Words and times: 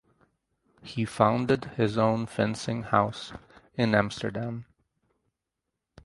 He 0.81 1.05
founded 1.05 1.65
his 1.77 1.95
own 1.95 2.25
fencing 2.25 2.81
house 2.81 3.33
in 3.75 3.93
Amsterdam. 3.93 4.65